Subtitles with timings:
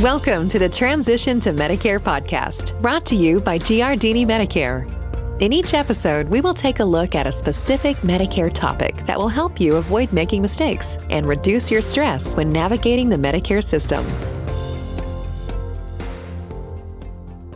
[0.00, 4.90] Welcome to the Transition to Medicare podcast, brought to you by Giardini Medicare.
[5.42, 9.28] In each episode, we will take a look at a specific Medicare topic that will
[9.28, 14.02] help you avoid making mistakes and reduce your stress when navigating the Medicare system.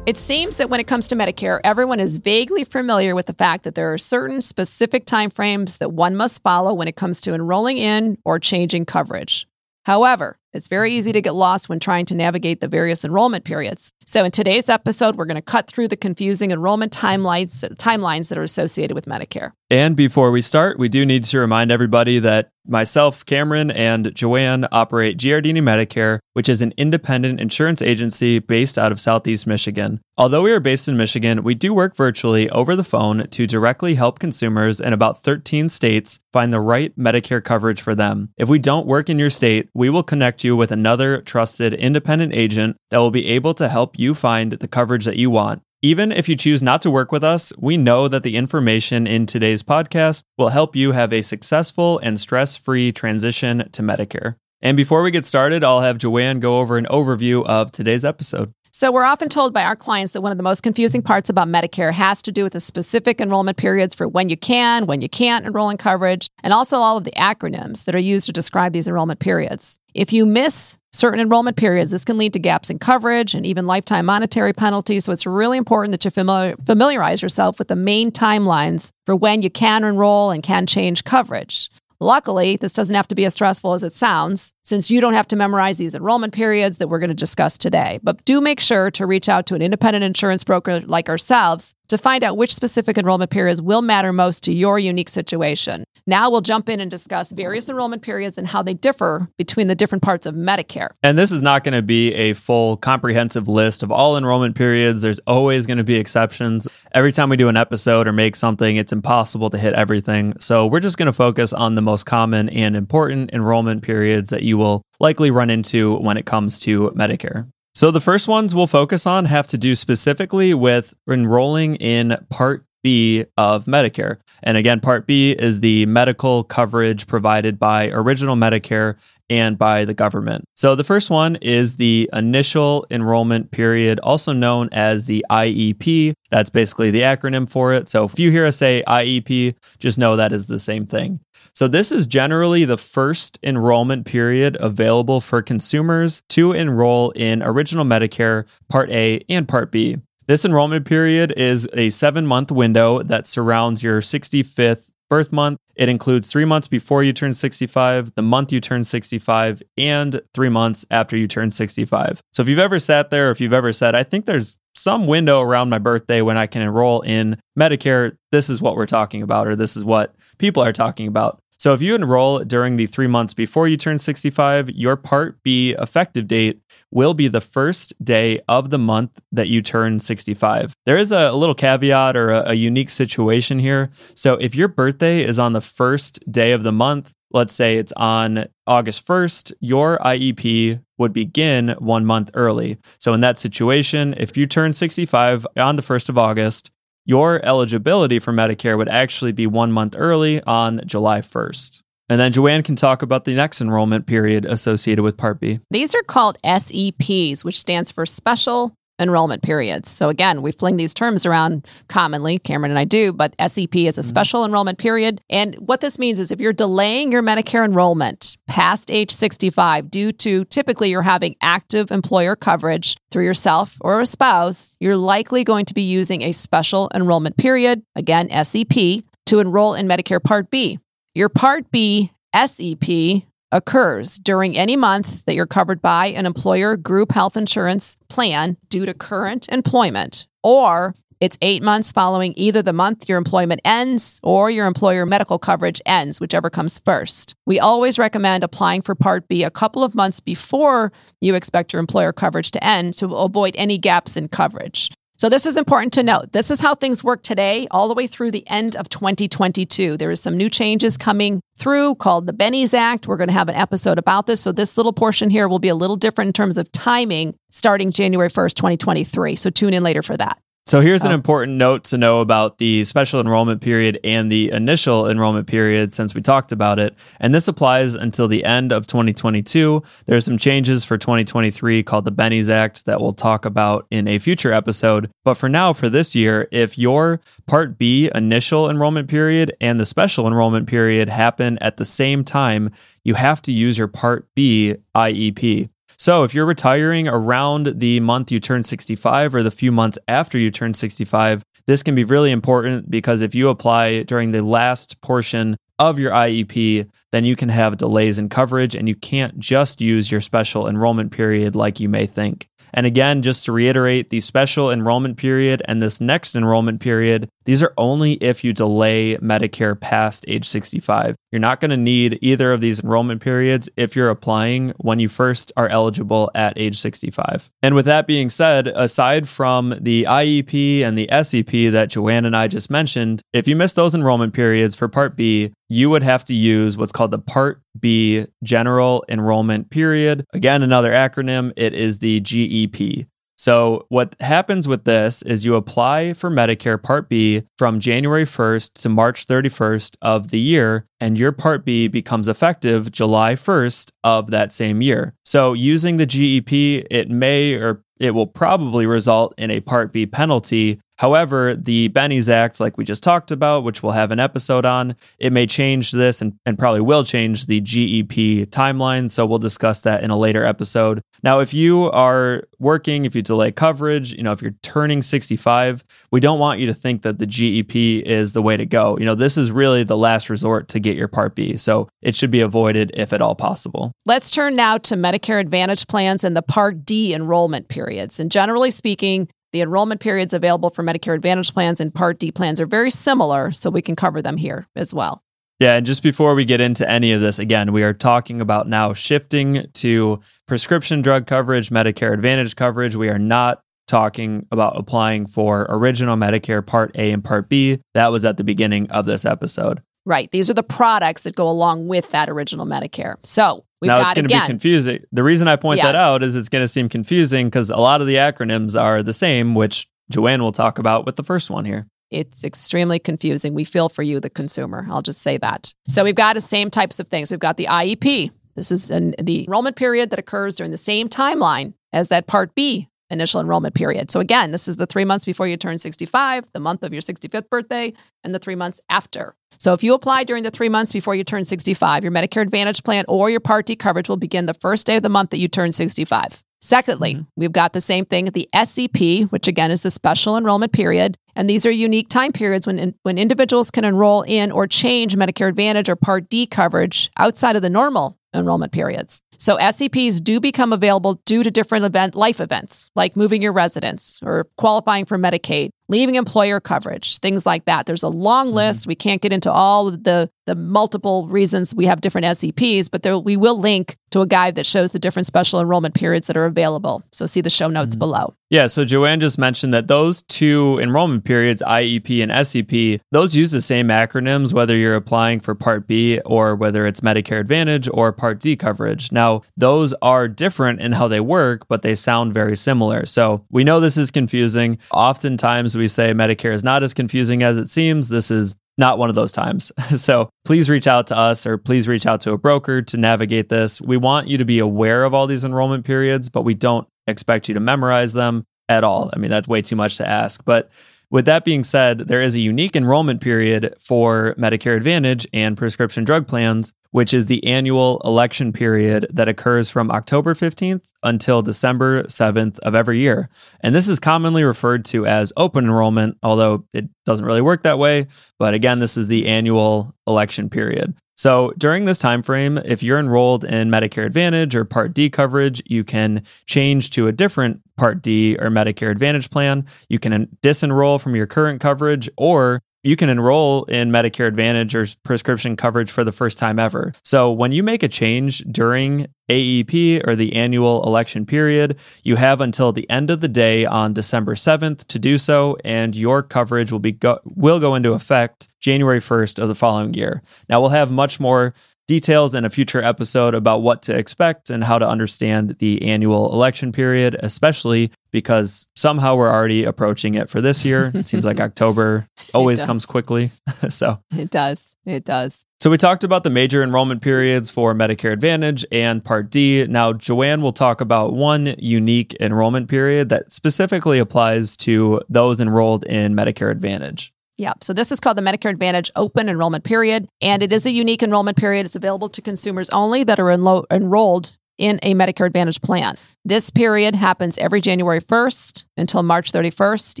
[0.04, 3.62] It seems that when it comes to Medicare, everyone is vaguely familiar with the fact
[3.62, 7.78] that there are certain specific timeframes that one must follow when it comes to enrolling
[7.78, 9.46] in or changing coverage.
[9.84, 13.92] However, it's very easy to get lost when trying to navigate the various enrollment periods.
[14.06, 18.38] So, in today's episode, we're going to cut through the confusing enrollment timelines, timelines that
[18.38, 19.52] are associated with Medicare.
[19.70, 24.66] And before we start, we do need to remind everybody that myself, Cameron, and Joanne
[24.70, 30.00] operate Giardini Medicare, which is an independent insurance agency based out of Southeast Michigan.
[30.16, 33.96] Although we are based in Michigan, we do work virtually over the phone to directly
[33.96, 38.30] help consumers in about 13 states find the right Medicare coverage for them.
[38.36, 42.34] If we don't work in your state, we will connect you with another trusted independent
[42.34, 45.62] agent that will be able to help you find the coverage that you want.
[45.82, 49.26] Even if you choose not to work with us, we know that the information in
[49.26, 54.36] today's podcast will help you have a successful and stress free transition to Medicare.
[54.62, 58.54] And before we get started, I'll have Joanne go over an overview of today's episode.
[58.76, 61.46] So, we're often told by our clients that one of the most confusing parts about
[61.46, 65.08] Medicare has to do with the specific enrollment periods for when you can, when you
[65.08, 68.72] can't enroll in coverage, and also all of the acronyms that are used to describe
[68.72, 69.78] these enrollment periods.
[69.94, 71.90] If you miss certain enrollment periods.
[71.90, 75.04] This can lead to gaps in coverage and even lifetime monetary penalties.
[75.04, 79.42] So it's really important that you familiar, familiarize yourself with the main timelines for when
[79.42, 81.68] you can enroll and can change coverage.
[82.00, 85.28] Luckily, this doesn't have to be as stressful as it sounds, since you don't have
[85.28, 88.00] to memorize these enrollment periods that we're going to discuss today.
[88.02, 91.98] But do make sure to reach out to an independent insurance broker like ourselves to
[91.98, 95.84] find out which specific enrollment periods will matter most to your unique situation.
[96.06, 99.74] Now we'll jump in and discuss various enrollment periods and how they differ between the
[99.74, 100.88] different parts of Medicare.
[101.02, 105.02] And this is not going to be a full comprehensive list of all enrollment periods.
[105.02, 106.68] There's always going to be exceptions.
[106.92, 110.34] Every time we do an episode or make something, it's impossible to hit everything.
[110.40, 114.42] So we're just going to focus on the most common and important enrollment periods that
[114.42, 117.48] you will likely run into when it comes to Medicare.
[117.74, 122.64] So the first ones we'll focus on have to do specifically with enrolling in Part
[122.84, 124.18] B of Medicare.
[124.44, 128.96] And again, Part B is the medical coverage provided by original Medicare
[129.30, 130.44] and by the government.
[130.54, 136.12] So the first one is the initial enrollment period, also known as the IEP.
[136.30, 137.88] That's basically the acronym for it.
[137.88, 141.20] So if you hear us say IEP, just know that is the same thing.
[141.56, 147.84] So, this is generally the first enrollment period available for consumers to enroll in Original
[147.84, 149.98] Medicare Part A and Part B.
[150.26, 155.58] This enrollment period is a seven month window that surrounds your 65th birth month.
[155.76, 160.48] It includes three months before you turn 65, the month you turn 65, and three
[160.48, 162.22] months after you turn 65.
[162.32, 165.06] So if you've ever sat there, or if you've ever said, I think there's some
[165.06, 169.20] window around my birthday when I can enroll in Medicare, this is what we're talking
[169.20, 171.38] about, or this is what people are talking about.
[171.64, 175.74] So if you enroll during the three months before you turn 65, your Part B
[175.78, 176.60] effective date
[176.90, 180.76] will be the first day of the month that you turn 65.
[180.84, 183.88] There is a, little caveat or a, a unique situation here.
[184.14, 187.94] So if your birthday is on the first day of the month, let's say it's
[187.96, 192.78] on August 1st, your IEP would begin one month early.
[192.98, 196.70] So, in that situation, if you turn 65 on the 1st of August,
[197.04, 201.82] your eligibility for Medicare would actually be one month early on July 1st.
[202.08, 205.60] And then Joanne can talk about the next enrollment period associated with Part B.
[205.70, 209.90] These are called SEPs, which stands for Special enrollment periods.
[209.90, 213.98] So again, we fling these terms around commonly, Cameron and I do, but SEP is
[213.98, 214.08] a mm-hmm.
[214.08, 215.20] special enrollment period.
[215.28, 220.12] And what this means is if you're delaying your Medicare enrollment past age 65 due
[220.12, 225.66] to typically you're having active employer coverage through yourself or a spouse, you're likely going
[225.66, 230.78] to be using a special enrollment period, again SEP, to enroll in Medicare Part B.
[231.14, 237.12] Your Part B SEP occurs during any month that you're covered by an employer group
[237.12, 243.08] health insurance plan due to current employment, or it's eight months following either the month
[243.08, 247.34] your employment ends or your employer medical coverage ends, whichever comes first.
[247.46, 251.80] We always recommend applying for Part B a couple of months before you expect your
[251.80, 254.90] employer coverage to end to avoid any gaps in coverage.
[255.16, 256.32] So, this is important to note.
[256.32, 259.96] This is how things work today, all the way through the end of 2022.
[259.96, 263.06] There is some new changes coming through called the BENES Act.
[263.06, 264.40] We're going to have an episode about this.
[264.40, 267.92] So, this little portion here will be a little different in terms of timing starting
[267.92, 269.36] January 1st, 2023.
[269.36, 270.38] So, tune in later for that.
[270.66, 271.14] So here's an Oh.
[271.14, 276.14] important note to know about the special enrollment period and the initial enrollment period since
[276.14, 276.94] we talked about it.
[277.20, 279.82] And this applies until the end of 2022.
[280.06, 284.18] There's some changes for 2023 called the BENES Act that we'll talk about in a
[284.18, 285.10] future episode.
[285.22, 289.84] But for now, for this year, if your Part B initial enrollment period and the
[289.84, 292.70] special enrollment period happen at the same time,
[293.04, 295.68] you have to use your Part B IEP.
[295.96, 300.38] So, if you're retiring around the month you turn 65 or the few months after
[300.38, 305.00] you turn 65, this can be really important because if you apply during the last
[305.00, 309.80] portion of your IEP, then you can have delays in coverage and you can't just
[309.80, 312.48] use your special enrollment period like you may think.
[312.74, 317.62] And again, just to reiterate, the special enrollment period and this next enrollment period, these
[317.62, 321.14] are only if you delay Medicare past age 65.
[321.30, 325.08] You're not going to need either of these enrollment periods if you're applying when you
[325.08, 327.50] first are eligible at age 65.
[327.62, 332.36] And with that being said, aside from the IEP and the SEP that Joanne and
[332.36, 336.24] I just mentioned, if you miss those enrollment periods for Part B, you would have
[336.24, 340.24] to use what's called the Part B General Enrollment Period.
[340.32, 343.06] Again, another acronym, it is the GEP.
[343.36, 348.74] So, what happens with this is you apply for Medicare Part B from January 1st
[348.74, 354.30] to March 31st of the year, and your Part B becomes effective July 1st of
[354.30, 355.14] that same year.
[355.24, 360.06] So, using the GEP, it may or it will probably result in a Part B
[360.06, 360.80] penalty.
[360.98, 364.94] However, the BENES Act, like we just talked about, which we'll have an episode on,
[365.18, 369.10] it may change this and, and probably will change the GEP timeline.
[369.10, 371.02] So we'll discuss that in a later episode.
[371.22, 375.82] Now, if you are working, if you delay coverage, you know, if you're turning 65,
[376.10, 378.96] we don't want you to think that the GEP is the way to go.
[378.98, 381.56] You know, this is really the last resort to get your Part B.
[381.56, 383.92] So it should be avoided if at all possible.
[384.06, 388.20] Let's turn now to Medicare Advantage plans and the Part D enrollment periods.
[388.20, 392.60] And generally speaking, the enrollment periods available for Medicare Advantage plans and Part D plans
[392.60, 395.22] are very similar, so we can cover them here as well.
[395.60, 398.68] Yeah, and just before we get into any of this, again, we are talking about
[398.68, 400.18] now shifting to
[400.48, 402.96] prescription drug coverage, Medicare Advantage coverage.
[402.96, 407.78] We are not talking about applying for original Medicare Part A and Part B.
[407.94, 409.82] That was at the beginning of this episode.
[410.04, 410.28] Right.
[410.32, 413.14] These are the products that go along with that original Medicare.
[413.22, 415.04] So we've now it's going to be confusing.
[415.12, 418.00] The reason I point that out is it's going to seem confusing because a lot
[418.00, 421.64] of the acronyms are the same, which Joanne will talk about with the first one
[421.64, 421.86] here.
[422.10, 423.54] it's extremely confusing.
[423.54, 424.86] We feel for you, the consumer.
[424.90, 425.72] I'll just say that.
[425.88, 427.30] So we've got the same types of things.
[427.30, 428.30] We've got the IEP.
[428.54, 432.54] This is an, the enrollment period that occurs during the same timeline as that Part
[432.54, 434.10] B initial enrollment period.
[434.10, 437.02] So again, this is the three months before you turn 65, the month of your
[437.02, 437.92] 65th birthday,
[438.22, 439.34] and the three months after.
[439.58, 442.82] So if you apply during the three months before you turn 65, your Medicare Advantage
[442.82, 445.38] plan or your Part D coverage will begin the first day of the month that
[445.38, 446.42] you turn 65.
[446.64, 447.24] Secondly, mm-hmm.
[447.36, 451.18] we've got the same thing, at the SEP, which again is the special enrollment period.
[451.36, 455.48] And these are unique time periods when, when individuals can enroll in or change Medicare
[455.48, 459.20] Advantage or Part D coverage outside of the normal enrollment periods.
[459.38, 464.18] So SEPs do become available due to different event life events, like moving your residence
[464.22, 467.86] or qualifying for Medicaid, leaving employer coverage, things like that.
[467.86, 468.56] There's a long mm-hmm.
[468.56, 468.86] list.
[468.86, 473.18] We can't get into all the the multiple reasons we have different SEPs, but there,
[473.18, 476.44] we will link to a guide that shows the different special enrollment periods that are
[476.44, 477.02] available.
[477.12, 478.00] So see the show notes mm-hmm.
[478.00, 478.34] below.
[478.50, 483.50] Yeah, so Joanne just mentioned that those two enrollment periods, IEP and SEP, those use
[483.50, 488.12] the same acronyms, whether you're applying for Part B or whether it's Medicare Advantage or
[488.12, 489.10] Part D coverage.
[489.10, 493.06] Now, those are different in how they work, but they sound very similar.
[493.06, 494.78] So we know this is confusing.
[494.92, 498.08] Oftentimes we say Medicare is not as confusing as it seems.
[498.08, 499.70] This is not one of those times.
[499.96, 503.48] So please reach out to us or please reach out to a broker to navigate
[503.48, 503.80] this.
[503.80, 507.48] We want you to be aware of all these enrollment periods, but we don't expect
[507.48, 509.10] you to memorize them at all.
[509.14, 510.44] I mean, that's way too much to ask.
[510.44, 510.70] But
[511.10, 516.04] with that being said, there is a unique enrollment period for Medicare Advantage and prescription
[516.04, 522.04] drug plans, which is the annual election period that occurs from October 15th until December
[522.04, 523.28] 7th of every year.
[523.62, 527.80] And this is commonly referred to as open enrollment, although it doesn't really work that
[527.80, 528.06] way.
[528.38, 530.94] But again, this is the annual election period.
[531.16, 535.64] So during this time frame, if you're enrolled in Medicare Advantage or Part D coverage,
[535.66, 539.66] you can change to a different Part D or Medicare Advantage plan.
[539.88, 544.86] You can disenroll from your current coverage or you can enroll in Medicare Advantage or
[545.02, 546.92] prescription coverage for the first time ever.
[547.02, 552.42] So when you make a change during AEP or the annual election period, you have
[552.42, 556.70] until the end of the day on December 7th to do so and your coverage
[556.70, 560.22] will be go- will go into effect January 1st of the following year.
[560.50, 561.54] Now we'll have much more
[561.86, 566.32] details in a future episode about what to expect and how to understand the annual
[566.32, 570.92] election period, especially because somehow we're already approaching it for this year.
[571.04, 573.32] It seems like October always comes quickly.
[573.68, 574.76] so it does.
[574.86, 575.44] It does.
[575.58, 579.66] So we talked about the major enrollment periods for Medicare Advantage and Part D.
[579.66, 585.84] Now, Joanne will talk about one unique enrollment period that specifically applies to those enrolled
[585.84, 587.12] in Medicare Advantage.
[587.36, 587.54] Yeah.
[587.60, 591.02] So this is called the Medicare Advantage Open Enrollment Period, and it is a unique
[591.02, 591.66] enrollment period.
[591.66, 595.96] It's available to consumers only that are enlo- enrolled in a Medicare Advantage plan.
[596.24, 600.00] This period happens every January 1st until March 31st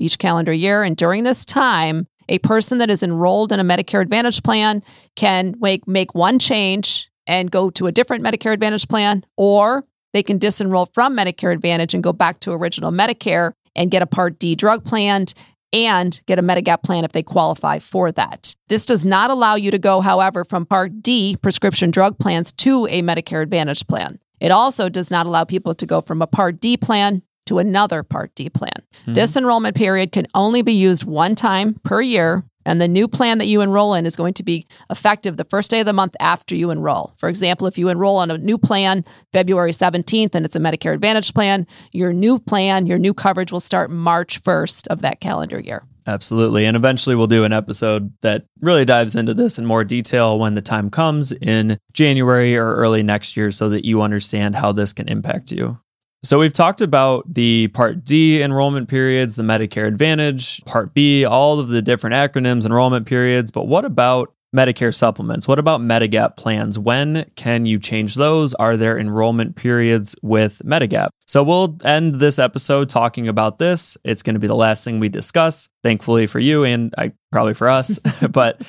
[0.00, 0.82] each calendar year.
[0.82, 4.82] And during this time, a person that is enrolled in a Medicare Advantage plan
[5.16, 10.22] can make, make one change and go to a different Medicare Advantage plan, or they
[10.22, 14.38] can disenroll from Medicare Advantage and go back to original Medicare and get a Part
[14.38, 15.26] D drug plan
[15.72, 18.54] and get a Medigap plan if they qualify for that.
[18.68, 22.86] This does not allow you to go, however, from Part D prescription drug plans to
[22.86, 24.20] a Medicare Advantage plan.
[24.44, 28.02] It also does not allow people to go from a Part D plan to another
[28.02, 28.74] Part D plan.
[28.74, 29.14] Mm-hmm.
[29.14, 32.44] This enrollment period can only be used one time per year.
[32.66, 35.70] And the new plan that you enroll in is going to be effective the first
[35.70, 37.14] day of the month after you enroll.
[37.16, 40.92] For example, if you enroll on a new plan February 17th and it's a Medicare
[40.92, 45.58] Advantage plan, your new plan, your new coverage will start March 1st of that calendar
[45.58, 45.84] year.
[46.06, 46.66] Absolutely.
[46.66, 50.54] And eventually we'll do an episode that really dives into this in more detail when
[50.54, 54.92] the time comes in January or early next year so that you understand how this
[54.92, 55.78] can impact you.
[56.22, 61.58] So we've talked about the Part D enrollment periods, the Medicare Advantage, Part B, all
[61.58, 65.48] of the different acronyms, enrollment periods, but what about Medicare supplements?
[65.48, 66.78] What about Medigap plans?
[66.78, 68.54] When can you change those?
[68.54, 71.08] Are there enrollment periods with Medigap?
[71.26, 73.96] So we'll end this episode talking about this.
[74.04, 77.54] It's going to be the last thing we discuss, thankfully for you and I probably
[77.54, 77.98] for us.
[78.30, 78.62] but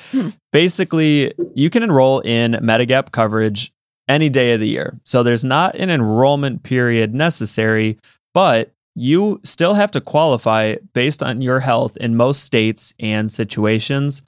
[0.52, 3.72] basically, you can enroll in Medigap coverage
[4.08, 4.98] any day of the year.
[5.04, 7.98] So there's not an enrollment period necessary,
[8.34, 14.22] but you still have to qualify based on your health in most states and situations.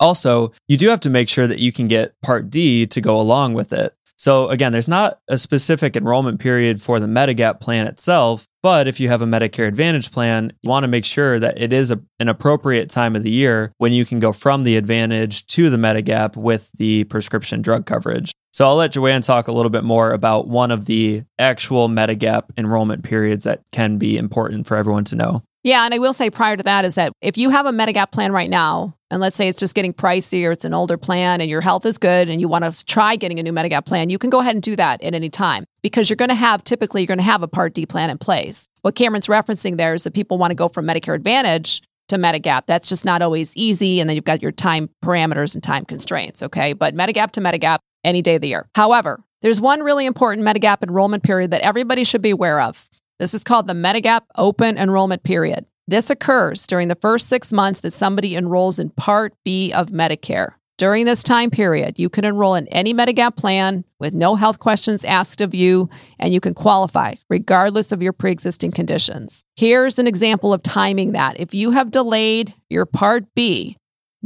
[0.00, 3.20] Also, you do have to make sure that you can get Part D to go
[3.20, 3.94] along with it.
[4.16, 9.00] So, again, there's not a specific enrollment period for the Medigap plan itself, but if
[9.00, 11.98] you have a Medicare Advantage plan, you want to make sure that it is a,
[12.18, 15.78] an appropriate time of the year when you can go from the Advantage to the
[15.78, 18.34] Medigap with the prescription drug coverage.
[18.52, 22.44] So, I'll let Joanne talk a little bit more about one of the actual Medigap
[22.58, 25.42] enrollment periods that can be important for everyone to know.
[25.62, 28.12] Yeah, and I will say prior to that is that if you have a Medigap
[28.12, 31.40] plan right now, and let's say it's just getting pricey or it's an older plan
[31.40, 34.08] and your health is good and you want to try getting a new Medigap plan,
[34.08, 36.64] you can go ahead and do that at any time because you're going to have
[36.64, 38.64] typically you're going to have a Part D plan in place.
[38.82, 42.62] What Cameron's referencing there is that people want to go from Medicare Advantage to Medigap.
[42.66, 44.00] That's just not always easy.
[44.00, 46.42] And then you've got your time parameters and time constraints.
[46.42, 46.72] Okay.
[46.72, 48.68] But Medigap to Medigap any day of the year.
[48.74, 52.88] However, there's one really important Medigap enrollment period that everybody should be aware of.
[53.20, 55.66] This is called the Medigap Open Enrollment Period.
[55.86, 60.54] This occurs during the first six months that somebody enrolls in Part B of Medicare.
[60.78, 65.04] During this time period, you can enroll in any Medigap plan with no health questions
[65.04, 69.44] asked of you, and you can qualify regardless of your pre existing conditions.
[69.54, 71.38] Here's an example of timing that.
[71.38, 73.76] If you have delayed your Part B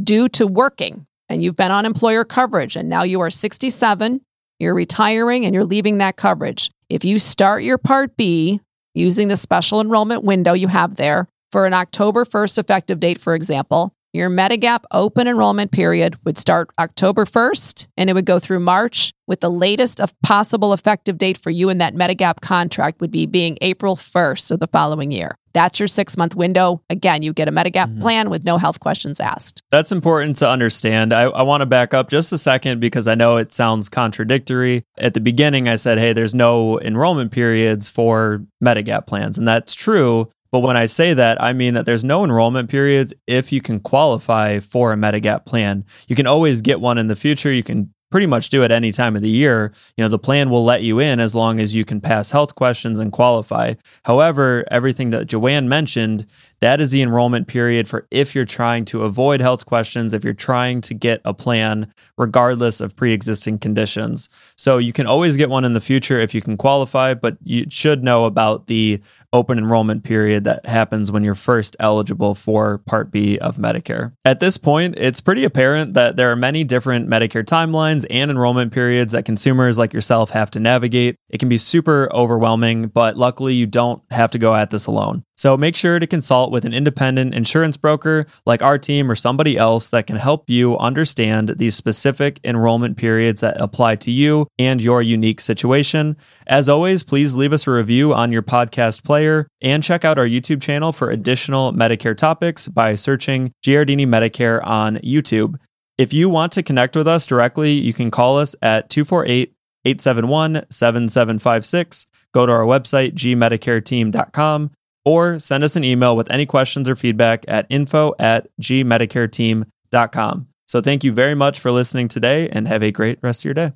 [0.01, 4.21] due to working and you've been on employer coverage and now you are 67,
[4.61, 8.61] you're retiring and you're leaving that coverage, if you start your Part B
[8.95, 13.35] using the special enrollment window you have there for an October 1st effective date, for
[13.35, 18.61] example, your Medigap open enrollment period would start October 1st and it would go through
[18.61, 23.11] March, with the latest of possible effective date for you in that Medigap contract would
[23.11, 25.37] be being April 1st of the following year.
[25.55, 26.83] That's your six month window.
[26.91, 28.01] Again, you get a Medigap mm-hmm.
[28.01, 29.63] plan with no health questions asked.
[29.71, 31.15] That's important to understand.
[31.15, 34.85] I, I want to back up just a second because I know it sounds contradictory.
[34.99, 39.39] At the beginning, I said, hey, there's no enrollment periods for Medigap plans.
[39.39, 40.29] And that's true.
[40.51, 43.81] But when I say that, I mean that there's no enrollment periods if you can
[43.81, 45.85] qualify for a Medigap plan.
[46.07, 47.51] You can always get one in the future.
[47.51, 49.73] You can pretty much do it any time of the year.
[49.97, 52.55] You know, the plan will let you in as long as you can pass health
[52.55, 53.75] questions and qualify.
[54.05, 56.25] However, everything that Joanne mentioned,
[56.65, 60.33] that is the enrollment period for if you're trying to avoid health questions, if you're
[60.33, 64.31] trying to get a plan regardless of pre-existing conditions.
[64.57, 67.67] So you can always get one in the future if you can qualify, but you
[67.69, 69.03] should know about the
[69.35, 74.13] open enrollment period that happens when you're first eligible for Part B of Medicare.
[74.25, 78.73] At this point, it's pretty apparent that there are many different Medicare timelines and enrollment
[78.73, 81.17] periods that consumers like yourself have to navigate.
[81.29, 85.25] It can be super overwhelming, but luckily you don't have to go at this alone.
[85.37, 89.59] So make sure to consult with an independent insurance broker like our team or somebody
[89.59, 94.81] else that can help you understand these specific enrollment periods that apply to you and
[94.81, 96.17] your unique situation.
[96.47, 100.27] As always, please leave us a review on your podcast player and check out our
[100.27, 105.57] YouTube channel for additional Medicare topics by searching Giardini Medicare on YouTube.
[105.99, 109.53] If you want to connect with us directly, you can call us at 248
[109.87, 112.07] 871 7756.
[112.33, 114.71] Go to our website, gmedicareteam.com
[115.05, 120.49] or send us an email with any questions or feedback at info at gmedicareteam.com.
[120.67, 123.53] So thank you very much for listening today and have a great rest of your
[123.55, 123.73] day.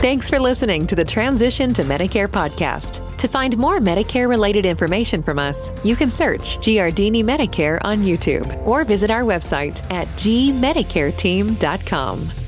[0.00, 3.02] Thanks for listening to the Transition to Medicare podcast.
[3.16, 8.54] To find more Medicare related information from us, you can search Giardini Medicare on YouTube
[8.66, 12.45] or visit our website at gmedicareteam.com.